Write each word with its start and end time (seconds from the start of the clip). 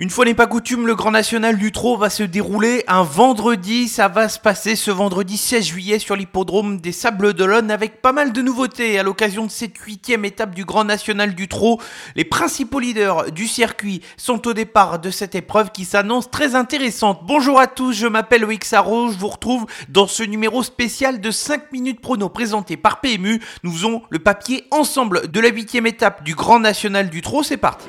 Une 0.00 0.10
fois 0.10 0.24
n'est 0.24 0.34
pas 0.34 0.46
coutume, 0.46 0.86
le 0.86 0.94
Grand 0.94 1.10
National 1.10 1.58
du 1.58 1.72
Trot 1.72 1.96
va 1.96 2.08
se 2.08 2.22
dérouler 2.22 2.84
un 2.86 3.02
vendredi. 3.02 3.88
Ça 3.88 4.06
va 4.06 4.28
se 4.28 4.38
passer 4.38 4.76
ce 4.76 4.92
vendredi 4.92 5.36
16 5.36 5.66
juillet 5.66 5.98
sur 5.98 6.14
l'hippodrome 6.14 6.80
des 6.80 6.92
Sables 6.92 7.34
d'Olonne 7.34 7.72
avec 7.72 8.00
pas 8.00 8.12
mal 8.12 8.32
de 8.32 8.40
nouveautés 8.40 8.96
à 9.00 9.02
l'occasion 9.02 9.44
de 9.44 9.50
cette 9.50 9.76
huitième 9.76 10.24
étape 10.24 10.54
du 10.54 10.64
Grand 10.64 10.84
National 10.84 11.34
du 11.34 11.48
Trot. 11.48 11.80
Les 12.14 12.24
principaux 12.24 12.78
leaders 12.78 13.32
du 13.32 13.48
circuit 13.48 14.00
sont 14.16 14.46
au 14.46 14.52
départ 14.52 15.00
de 15.00 15.10
cette 15.10 15.34
épreuve 15.34 15.72
qui 15.72 15.84
s'annonce 15.84 16.30
très 16.30 16.54
intéressante. 16.54 17.22
Bonjour 17.24 17.58
à 17.58 17.66
tous, 17.66 17.92
je 17.92 18.06
m'appelle 18.06 18.42
Loïc 18.42 18.64
je 18.70 19.18
vous 19.18 19.26
retrouve 19.26 19.66
dans 19.88 20.06
ce 20.06 20.22
numéro 20.22 20.62
spécial 20.62 21.20
de 21.20 21.32
5 21.32 21.72
minutes 21.72 22.00
prono 22.00 22.28
présenté 22.28 22.76
par 22.76 23.00
PMU. 23.00 23.42
Nous 23.64 23.72
faisons 23.72 24.02
le 24.10 24.20
papier 24.20 24.64
ensemble 24.70 25.28
de 25.28 25.40
la 25.40 25.48
huitième 25.48 25.88
étape 25.88 26.22
du 26.22 26.36
Grand 26.36 26.60
National 26.60 27.10
du 27.10 27.20
Trot. 27.20 27.42
C'est 27.42 27.56
parti. 27.56 27.88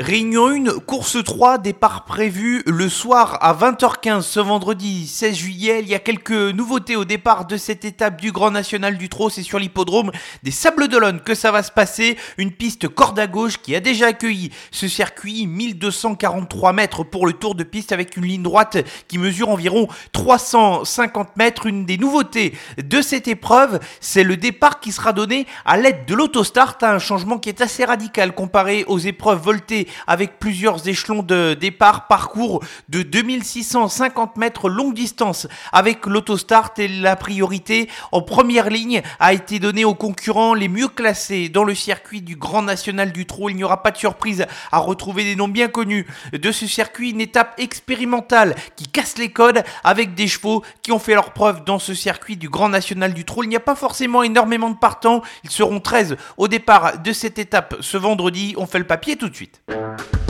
Réunion 0.00 0.48
1, 0.48 0.80
course 0.80 1.22
3, 1.22 1.58
départ 1.58 2.04
prévu 2.04 2.64
le 2.66 2.88
soir 2.88 3.38
à 3.40 3.54
20h15 3.54 4.22
ce 4.22 4.40
vendredi 4.40 5.06
16 5.06 5.36
juillet. 5.36 5.80
Il 5.82 5.88
y 5.88 5.94
a 5.94 6.00
quelques 6.00 6.32
nouveautés 6.32 6.96
au 6.96 7.04
départ 7.04 7.46
de 7.46 7.56
cette 7.56 7.84
étape 7.84 8.20
du 8.20 8.32
Grand 8.32 8.50
National 8.50 8.98
du 8.98 9.08
Trot. 9.08 9.30
C'est 9.30 9.44
sur 9.44 9.60
l'hippodrome 9.60 10.10
des 10.42 10.50
Sables 10.50 10.88
d'Olonne 10.88 11.20
que 11.20 11.36
ça 11.36 11.52
va 11.52 11.62
se 11.62 11.70
passer. 11.70 12.16
Une 12.38 12.50
piste 12.50 12.88
corde 12.88 13.20
à 13.20 13.28
gauche 13.28 13.58
qui 13.62 13.76
a 13.76 13.80
déjà 13.80 14.08
accueilli 14.08 14.50
ce 14.72 14.88
circuit 14.88 15.46
1243 15.46 16.72
mètres 16.72 17.04
pour 17.04 17.24
le 17.24 17.32
tour 17.32 17.54
de 17.54 17.62
piste 17.62 17.92
avec 17.92 18.16
une 18.16 18.24
ligne 18.24 18.42
droite 18.42 18.78
qui 19.06 19.18
mesure 19.18 19.48
environ 19.48 19.86
350 20.10 21.36
mètres. 21.36 21.66
Une 21.66 21.86
des 21.86 21.98
nouveautés 21.98 22.54
de 22.82 23.00
cette 23.00 23.28
épreuve, 23.28 23.78
c'est 24.00 24.24
le 24.24 24.36
départ 24.36 24.80
qui 24.80 24.90
sera 24.90 25.12
donné 25.12 25.46
à 25.64 25.76
l'aide 25.76 26.04
de 26.04 26.16
l'autostart. 26.16 26.78
Un 26.82 26.98
changement 26.98 27.38
qui 27.38 27.48
est 27.48 27.60
assez 27.60 27.84
radical 27.84 28.34
comparé 28.34 28.84
aux 28.88 28.98
épreuves 28.98 29.40
voltées 29.40 29.83
avec 30.06 30.38
plusieurs 30.38 30.86
échelons 30.88 31.22
de 31.22 31.54
départ, 31.54 32.06
parcours 32.06 32.62
de 32.88 33.02
2650 33.02 34.36
mètres 34.36 34.68
longue 34.68 34.94
distance 34.94 35.46
avec 35.72 36.06
l'autostart 36.06 36.72
et 36.78 36.88
la 36.88 37.16
priorité 37.16 37.88
en 38.12 38.22
première 38.22 38.70
ligne 38.70 39.02
a 39.20 39.32
été 39.32 39.58
donnée 39.58 39.84
aux 39.84 39.94
concurrents 39.94 40.54
les 40.54 40.68
mieux 40.68 40.88
classés 40.88 41.48
dans 41.48 41.64
le 41.64 41.74
circuit 41.74 42.22
du 42.22 42.36
Grand 42.36 42.62
National 42.62 43.12
du 43.12 43.26
Trot. 43.26 43.50
Il 43.50 43.56
n'y 43.56 43.64
aura 43.64 43.82
pas 43.82 43.90
de 43.90 43.96
surprise 43.96 44.46
à 44.72 44.78
retrouver 44.78 45.24
des 45.24 45.36
noms 45.36 45.48
bien 45.48 45.68
connus 45.68 46.06
de 46.32 46.52
ce 46.52 46.66
circuit, 46.66 47.10
une 47.10 47.20
étape 47.20 47.54
expérimentale 47.58 48.54
qui 48.76 48.86
casse 48.88 49.18
les 49.18 49.30
codes 49.30 49.62
avec 49.82 50.14
des 50.14 50.26
chevaux 50.26 50.62
qui 50.82 50.92
ont 50.92 50.98
fait 50.98 51.14
leur 51.14 51.32
preuve 51.32 51.64
dans 51.64 51.78
ce 51.78 51.94
circuit 51.94 52.36
du 52.36 52.48
Grand 52.48 52.68
National 52.68 53.14
du 53.14 53.24
Trot. 53.24 53.42
Il 53.42 53.48
n'y 53.48 53.56
a 53.56 53.60
pas 53.60 53.74
forcément 53.74 54.22
énormément 54.22 54.70
de 54.70 54.76
partants, 54.76 55.22
ils 55.42 55.50
seront 55.50 55.80
13 55.80 56.16
au 56.36 56.48
départ 56.48 56.98
de 56.98 57.12
cette 57.12 57.38
étape 57.38 57.76
ce 57.80 57.96
vendredi. 57.96 58.54
On 58.56 58.66
fait 58.66 58.78
le 58.78 58.86
papier 58.86 59.16
tout 59.16 59.28
de 59.28 59.34
suite. 59.34 59.60
Thank 59.74 60.14
you. 60.14 60.23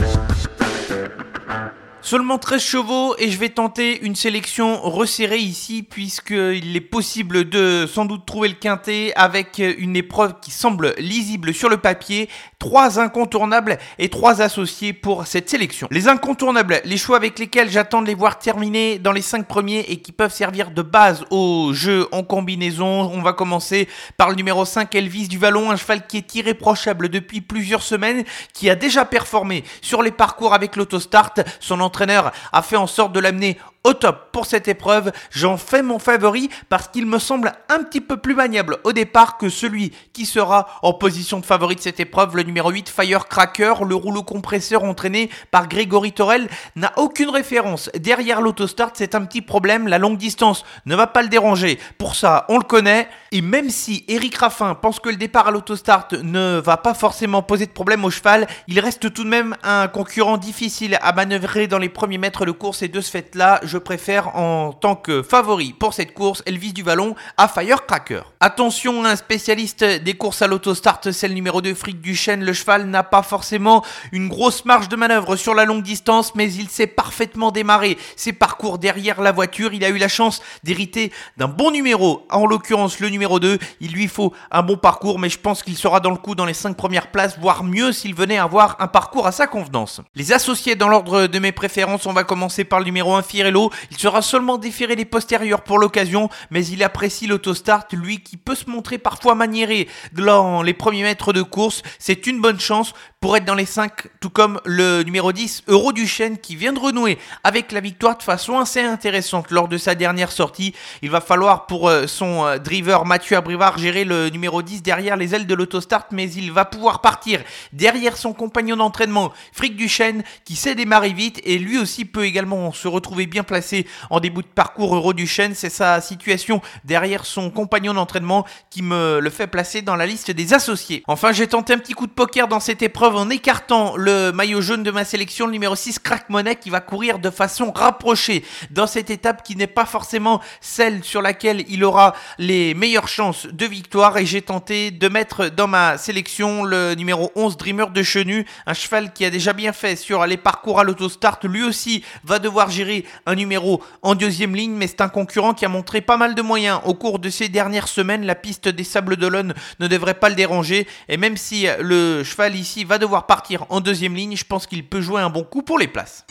Seulement 2.05 2.37
13 2.37 2.61
chevaux 2.61 3.15
et 3.17 3.31
je 3.31 3.39
vais 3.39 3.49
tenter 3.49 3.99
une 4.05 4.13
sélection 4.13 4.79
resserrée 4.79 5.39
ici 5.39 5.81
puisqu'il 5.81 6.75
est 6.77 6.79
possible 6.79 7.49
de 7.49 7.89
sans 7.91 8.05
doute 8.05 8.27
trouver 8.27 8.47
le 8.49 8.53
quintet 8.53 9.11
avec 9.15 9.57
une 9.57 9.95
épreuve 9.95 10.35
qui 10.39 10.51
semble 10.51 10.93
lisible 10.99 11.51
sur 11.51 11.67
le 11.67 11.77
papier. 11.77 12.29
Trois 12.59 12.99
incontournables 12.99 13.79
et 13.97 14.09
trois 14.09 14.43
associés 14.43 14.93
pour 14.93 15.25
cette 15.25 15.49
sélection. 15.49 15.87
Les 15.89 16.07
incontournables, 16.07 16.79
les 16.85 16.97
choix 16.97 17.17
avec 17.17 17.39
lesquels 17.39 17.71
j'attends 17.71 18.03
de 18.03 18.07
les 18.07 18.13
voir 18.13 18.37
terminer 18.37 18.99
dans 18.99 19.11
les 19.11 19.23
5 19.23 19.47
premiers 19.47 19.79
et 19.87 19.97
qui 19.97 20.11
peuvent 20.11 20.33
servir 20.33 20.69
de 20.69 20.83
base 20.83 21.25
au 21.31 21.73
jeu 21.73 22.07
en 22.11 22.21
combinaison. 22.21 23.09
On 23.11 23.23
va 23.23 23.33
commencer 23.33 23.87
par 24.15 24.29
le 24.29 24.35
numéro 24.35 24.63
5 24.63 24.93
Elvis 24.93 25.27
du 25.27 25.39
Vallon, 25.39 25.71
un 25.71 25.75
cheval 25.75 26.05
qui 26.05 26.17
est 26.17 26.35
irréprochable 26.35 27.09
depuis 27.09 27.41
plusieurs 27.41 27.81
semaines, 27.81 28.25
qui 28.53 28.69
a 28.69 28.75
déjà 28.75 29.05
performé 29.05 29.63
sur 29.81 30.03
les 30.03 30.11
parcours 30.11 30.53
avec 30.53 30.75
l'autostart. 30.75 31.33
Son 31.59 31.81
a 32.01 32.61
fait 32.61 32.75
en 32.75 32.87
sorte 32.87 33.13
de 33.13 33.19
l'amener 33.19 33.57
au 33.85 33.93
top 33.93 34.31
pour 34.33 34.45
cette 34.45 34.67
épreuve. 34.67 35.11
J'en 35.31 35.55
fais 35.55 35.81
mon 35.81 35.99
favori 35.99 36.49
parce 36.67 36.89
qu'il 36.89 37.05
me 37.05 37.19
semble 37.19 37.53
un 37.69 37.83
petit 37.83 38.01
peu 38.01 38.17
plus 38.17 38.35
maniable 38.35 38.79
au 38.83 38.91
départ 38.91 39.37
que 39.37 39.47
celui 39.47 39.93
qui 40.11 40.25
sera 40.25 40.67
en 40.81 40.93
position 40.93 41.39
de 41.39 41.45
favori 41.45 41.75
de 41.75 41.81
cette 41.81 41.99
épreuve, 41.99 42.35
le 42.35 42.43
numéro 42.43 42.71
8 42.71 42.89
Firecracker, 42.89 43.75
le 43.87 43.95
rouleau 43.95 44.23
compresseur 44.23 44.83
entraîné 44.83 45.29
par 45.51 45.69
Grégory 45.69 46.11
Torel, 46.11 46.49
n'a 46.75 46.91
aucune 46.97 47.29
référence. 47.29 47.89
Derrière 47.95 48.41
l'autostart, 48.41 48.91
c'est 48.93 49.15
un 49.15 49.23
petit 49.23 49.41
problème, 49.41 49.87
la 49.87 49.99
longue 49.99 50.17
distance 50.17 50.65
ne 50.85 50.95
va 50.95 51.07
pas 51.07 51.21
le 51.21 51.29
déranger. 51.29 51.79
Pour 51.97 52.15
ça, 52.15 52.45
on 52.49 52.57
le 52.57 52.63
connaît. 52.63 53.07
Et 53.31 53.41
même 53.41 53.69
si 53.69 54.03
Eric 54.07 54.35
Raffin 54.37 54.73
pense 54.75 54.99
que 54.99 55.09
le 55.09 55.17
départ 55.17 55.47
à 55.47 55.51
l'autostart 55.51 56.07
ne 56.23 56.59
va 56.59 56.77
pas 56.77 56.93
forcément 56.93 57.43
poser 57.43 57.67
de 57.67 57.71
problème 57.71 58.03
au 58.03 58.09
cheval, 58.09 58.47
il 58.67 58.79
reste 58.79 59.13
tout 59.13 59.23
de 59.23 59.29
même 59.29 59.55
un 59.63 59.87
concurrent 59.87 60.37
difficile 60.37 60.97
à 61.01 61.13
manœuvrer 61.13 61.67
dans 61.67 61.77
les 61.77 61.89
premiers 61.89 62.17
mètres 62.17 62.45
de 62.45 62.51
course 62.51 62.81
et 62.81 62.87
de 62.87 63.01
ce 63.01 63.11
fait-là, 63.11 63.59
préfère 63.77 64.35
en 64.35 64.73
tant 64.73 64.95
que 64.95 65.23
favori 65.23 65.73
pour 65.73 65.93
cette 65.93 66.13
course 66.13 66.43
Elvis 66.45 66.73
du 66.73 66.83
Vallon 66.83 67.15
à 67.37 67.47
Firecracker. 67.47 68.21
Attention, 68.39 69.05
un 69.05 69.15
spécialiste 69.15 69.83
des 69.83 70.13
courses 70.13 70.41
à 70.41 70.47
l'autostart, 70.47 70.99
c'est 71.11 71.27
le 71.27 71.33
numéro 71.33 71.61
2 71.61 71.73
Frick 71.73 72.01
Duchesne. 72.01 72.43
Le 72.43 72.53
cheval 72.53 72.85
n'a 72.85 73.03
pas 73.03 73.23
forcément 73.23 73.83
une 74.11 74.27
grosse 74.27 74.65
marge 74.65 74.89
de 74.89 74.95
manœuvre 74.95 75.35
sur 75.35 75.53
la 75.53 75.65
longue 75.65 75.83
distance, 75.83 76.35
mais 76.35 76.51
il 76.51 76.69
sait 76.69 76.87
parfaitement 76.87 77.51
démarrer 77.51 77.97
ses 78.15 78.33
parcours 78.33 78.77
derrière 78.77 79.21
la 79.21 79.31
voiture. 79.31 79.73
Il 79.73 79.83
a 79.83 79.89
eu 79.89 79.97
la 79.97 80.07
chance 80.07 80.41
d'hériter 80.63 81.11
d'un 81.37 81.47
bon 81.47 81.71
numéro, 81.71 82.25
en 82.29 82.45
l'occurrence 82.45 82.99
le 82.99 83.09
numéro 83.09 83.39
2. 83.39 83.57
Il 83.81 83.91
lui 83.91 84.07
faut 84.07 84.33
un 84.51 84.63
bon 84.63 84.77
parcours, 84.77 85.19
mais 85.19 85.29
je 85.29 85.39
pense 85.39 85.63
qu'il 85.63 85.77
sera 85.77 85.99
dans 85.99 86.11
le 86.11 86.17
coup 86.17 86.35
dans 86.35 86.45
les 86.45 86.53
5 86.53 86.75
premières 86.75 87.11
places, 87.11 87.37
voire 87.39 87.63
mieux 87.63 87.91
s'il 87.91 88.15
venait 88.15 88.37
avoir 88.37 88.77
un 88.79 88.87
parcours 88.87 89.27
à 89.27 89.31
sa 89.31 89.47
convenance. 89.47 90.01
Les 90.15 90.31
associés 90.31 90.75
dans 90.75 90.87
l'ordre 90.87 91.27
de 91.27 91.39
mes 91.39 91.51
préférences, 91.51 92.05
on 92.05 92.13
va 92.13 92.23
commencer 92.23 92.63
par 92.63 92.79
le 92.79 92.85
numéro 92.85 93.15
1 93.15 93.21
Firello 93.21 93.64
il 93.91 93.97
sera 93.97 94.21
seulement 94.21 94.57
déféré 94.57 94.95
les 94.95 95.05
postérieurs 95.05 95.63
pour 95.63 95.79
l'occasion, 95.79 96.29
mais 96.51 96.65
il 96.65 96.83
apprécie 96.83 97.27
l'autostart, 97.27 97.85
lui 97.93 98.21
qui 98.21 98.37
peut 98.37 98.55
se 98.55 98.69
montrer 98.69 98.97
parfois 98.97 99.35
maniéré 99.35 99.87
dans 100.13 100.61
les 100.61 100.73
premiers 100.73 101.03
mètres 101.03 101.33
de 101.33 101.41
course. 101.41 101.81
C'est 101.99 102.27
une 102.27 102.41
bonne 102.41 102.59
chance 102.59 102.93
pour 103.25 103.37
être 103.37 103.45
dans 103.45 103.55
les 103.55 103.65
5, 103.65 103.91
tout 104.19 104.29
comme 104.29 104.61
le 104.65 105.01
numéro 105.01 105.31
10, 105.31 105.63
Euro 105.67 105.93
Duchesne, 105.93 106.37
qui 106.37 106.55
vient 106.55 106.73
de 106.73 106.79
renouer 106.79 107.17
avec 107.43 107.71
la 107.71 107.79
victoire 107.79 108.15
de 108.15 108.21
façon 108.21 108.59
assez 108.59 108.81
intéressante 108.81 109.49
lors 109.49 109.67
de 109.67 109.79
sa 109.79 109.95
dernière 109.95 110.31
sortie. 110.31 110.75
Il 111.01 111.09
va 111.09 111.21
falloir 111.21 111.65
pour 111.65 111.89
euh, 111.89 112.05
son 112.05 112.45
euh, 112.45 112.59
driver 112.59 113.03
Mathieu 113.03 113.35
Abrivard 113.35 113.79
gérer 113.79 114.03
le 114.03 114.29
numéro 114.29 114.61
10 114.61 114.83
derrière 114.83 115.17
les 115.17 115.33
ailes 115.33 115.47
de 115.47 115.55
l'autostart, 115.55 116.05
mais 116.11 116.29
il 116.33 116.51
va 116.51 116.65
pouvoir 116.65 117.01
partir 117.01 117.41
derrière 117.73 118.15
son 118.15 118.31
compagnon 118.31 118.75
d'entraînement, 118.75 119.33
Frick 119.53 119.75
Duchesne, 119.75 120.21
qui 120.43 120.55
sait 120.55 120.75
démarrer 120.75 121.11
vite 121.11 121.41
et 121.45 121.57
lui 121.57 121.79
aussi 121.79 122.05
peut 122.05 122.25
également 122.25 122.73
se 122.73 122.87
retrouver 122.87 123.25
bien 123.25 123.41
placé 123.41 123.87
en 124.11 124.19
début 124.19 124.43
de 124.43 124.47
parcours 124.53 124.95
Euro 124.95 125.13
Duchesne. 125.13 125.55
C'est 125.55 125.71
sa 125.71 125.99
situation 125.99 126.61
derrière 126.83 127.25
son 127.25 127.49
compagnon 127.49 127.95
d'entraînement 127.95 128.45
qui 128.69 128.83
me 128.83 129.19
le 129.19 129.29
fait 129.31 129.47
placer 129.47 129.81
dans 129.81 129.95
la 129.95 130.05
liste 130.05 130.29
des 130.29 130.53
associés. 130.53 131.03
Enfin, 131.07 131.31
j'ai 131.31 131.47
tenté 131.47 131.73
un 131.73 131.79
petit 131.79 131.93
coup 131.93 132.05
de 132.05 132.11
poker 132.11 132.47
dans 132.47 132.59
cette 132.59 132.83
épreuve 132.83 133.14
en 133.15 133.29
écartant 133.29 133.95
le 133.97 134.31
maillot 134.31 134.61
jaune 134.61 134.83
de 134.83 134.91
ma 134.91 135.05
sélection, 135.05 135.45
le 135.45 135.51
numéro 135.51 135.75
6 135.75 135.99
Crack 135.99 136.29
Money 136.29 136.55
qui 136.55 136.69
va 136.69 136.81
courir 136.81 137.19
de 137.19 137.29
façon 137.29 137.71
rapprochée 137.71 138.43
dans 138.71 138.87
cette 138.87 139.09
étape 139.09 139.43
qui 139.43 139.55
n'est 139.55 139.67
pas 139.67 139.85
forcément 139.85 140.41
celle 140.61 141.03
sur 141.03 141.21
laquelle 141.21 141.63
il 141.67 141.83
aura 141.83 142.13
les 142.37 142.73
meilleures 142.73 143.07
chances 143.07 143.47
de 143.47 143.65
victoire. 143.65 144.17
Et 144.17 144.25
j'ai 144.25 144.41
tenté 144.41 144.91
de 144.91 145.07
mettre 145.07 145.49
dans 145.49 145.67
ma 145.67 145.97
sélection 145.97 146.63
le 146.63 146.95
numéro 146.95 147.31
11 147.35 147.57
Dreamer 147.57 147.89
de 147.91 148.03
Chenu, 148.03 148.45
un 148.65 148.73
cheval 148.73 149.13
qui 149.13 149.25
a 149.25 149.29
déjà 149.29 149.53
bien 149.53 149.73
fait 149.73 149.95
sur 149.95 150.25
les 150.25 150.37
parcours 150.37 150.79
à 150.79 150.83
l'autostart, 150.83 151.39
lui 151.43 151.63
aussi 151.63 152.03
va 152.23 152.39
devoir 152.39 152.69
gérer 152.69 153.05
un 153.25 153.35
numéro 153.35 153.83
en 154.01 154.15
deuxième 154.15 154.55
ligne 154.55 154.73
mais 154.73 154.87
c'est 154.87 155.01
un 155.01 155.09
concurrent 155.09 155.53
qui 155.53 155.65
a 155.65 155.69
montré 155.69 156.01
pas 156.01 156.17
mal 156.17 156.35
de 156.35 156.41
moyens 156.41 156.79
au 156.85 156.93
cours 156.93 157.19
de 157.19 157.29
ces 157.29 157.49
dernières 157.49 157.87
semaines, 157.87 158.25
la 158.25 158.35
piste 158.35 158.67
des 158.67 158.83
Sables 158.83 159.17
d'Olonne 159.17 159.53
ne 159.79 159.87
devrait 159.87 160.15
pas 160.15 160.29
le 160.29 160.35
déranger. 160.35 160.87
Et 161.09 161.17
même 161.17 161.37
si 161.37 161.67
le 161.79 162.23
cheval 162.23 162.55
ici 162.55 162.83
va 162.83 162.94
devoir 162.97 163.25
partir 163.25 163.65
en 163.69 163.81
deuxième 163.81 164.15
ligne. 164.15 164.35
Je 164.35 164.45
pense 164.45 164.67
qu'il 164.67 164.87
peut 164.87 165.01
jouer 165.01 165.21
un 165.21 165.29
bon 165.29 165.43
coup 165.43 165.61
pour 165.61 165.79
les 165.79 165.87
places. 165.87 166.25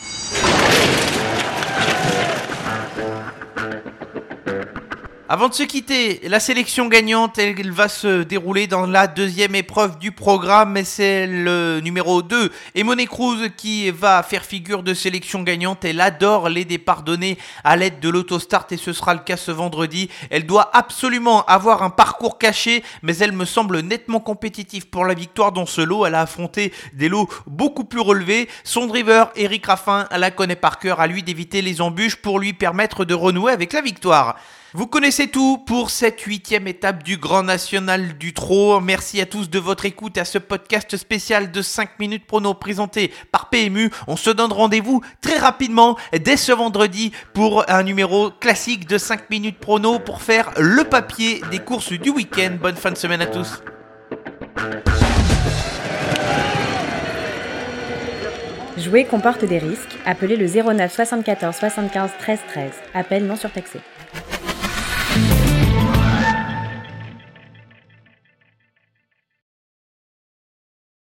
Avant 5.27 5.49
de 5.49 5.55
se 5.55 5.63
quitter, 5.63 6.19
la 6.25 6.39
sélection 6.39 6.87
gagnante, 6.87 7.39
elle 7.39 7.71
va 7.71 7.87
se 7.87 8.21
dérouler 8.21 8.67
dans 8.67 8.85
la 8.85 9.07
deuxième 9.07 9.55
épreuve 9.55 9.97
du 9.97 10.11
programme, 10.11 10.73
mais 10.73 10.83
c'est 10.83 11.25
le 11.25 11.79
numéro 11.79 12.21
2, 12.21 12.51
Emone 12.75 13.07
Cruz, 13.07 13.49
qui 13.57 13.89
va 13.89 14.21
faire 14.21 14.45
figure 14.45 14.83
de 14.83 14.93
sélection 14.93 15.41
gagnante. 15.41 15.83
Elle 15.83 15.99
adore 15.99 16.47
les 16.47 16.63
départs 16.63 17.01
donnés 17.01 17.39
à 17.63 17.75
l'aide 17.75 17.99
de 17.99 18.09
l'autostart 18.09 18.67
et 18.69 18.77
ce 18.77 18.93
sera 18.93 19.15
le 19.15 19.21
cas 19.21 19.35
ce 19.35 19.49
vendredi. 19.49 20.11
Elle 20.29 20.45
doit 20.45 20.69
absolument 20.73 21.43
avoir 21.45 21.81
un 21.81 21.89
parcours 21.89 22.37
caché, 22.37 22.83
mais 23.01 23.17
elle 23.17 23.31
me 23.31 23.45
semble 23.45 23.79
nettement 23.79 24.19
compétitive 24.19 24.89
pour 24.89 25.05
la 25.05 25.15
victoire 25.15 25.51
dans 25.51 25.65
ce 25.65 25.81
lot. 25.81 26.05
Elle 26.05 26.13
a 26.13 26.21
affronté 26.21 26.71
des 26.93 27.09
lots 27.09 27.27
beaucoup 27.47 27.85
plus 27.85 27.99
relevés. 27.99 28.47
Son 28.63 28.85
driver, 28.85 29.31
Eric 29.35 29.65
Raffin, 29.65 30.07
la 30.11 30.29
connaît 30.29 30.55
par 30.55 30.77
cœur, 30.77 30.99
à 30.99 31.07
lui 31.07 31.23
d'éviter 31.23 31.63
les 31.63 31.81
embûches 31.81 32.17
pour 32.17 32.37
lui 32.37 32.53
permettre 32.53 33.05
de 33.05 33.15
renouer 33.15 33.51
avec 33.51 33.73
la 33.73 33.81
victoire. 33.81 34.35
Vous 34.77 34.87
connaissez 34.87 35.27
tout 35.27 35.57
pour 35.57 35.89
cette 35.89 36.19
huitième 36.19 36.67
étape 36.67 37.01
du 37.01 37.15
Grand 37.15 37.43
National 37.43 38.17
du 38.17 38.33
Trot. 38.33 38.81
Merci 38.81 39.21
à 39.21 39.25
tous 39.25 39.49
de 39.49 39.57
votre 39.57 39.85
écoute 39.85 40.17
à 40.17 40.25
ce 40.25 40.37
podcast 40.37 40.97
spécial 40.97 41.49
de 41.49 41.61
5 41.61 41.97
minutes 41.97 42.27
prono 42.27 42.53
présenté 42.53 43.13
par 43.31 43.49
PMU. 43.49 43.89
On 44.07 44.17
se 44.17 44.29
donne 44.29 44.51
rendez-vous 44.51 44.99
très 45.21 45.37
rapidement 45.37 45.95
dès 46.11 46.35
ce 46.35 46.51
vendredi 46.51 47.13
pour 47.33 47.63
un 47.69 47.83
numéro 47.83 48.31
classique 48.31 48.85
de 48.85 48.97
5 48.97 49.29
minutes 49.29 49.59
prono 49.59 49.97
pour 49.97 50.21
faire 50.21 50.51
le 50.57 50.83
papier 50.83 51.41
des 51.51 51.59
courses 51.59 51.93
du 51.93 52.09
week-end. 52.09 52.57
Bonne 52.61 52.75
fin 52.75 52.91
de 52.91 52.97
semaine 52.97 53.21
à 53.21 53.27
tous. 53.27 53.63
Jouer 58.77 59.05
comporte 59.05 59.45
des 59.45 59.59
risques. 59.59 59.95
Appelez 60.05 60.35
le 60.35 60.47
09 60.47 60.93
74 60.93 61.55
75 61.55 62.11
13 62.19 62.39
13. 62.49 62.71
Appel 62.93 63.25
non 63.25 63.37
surtaxé. 63.37 63.79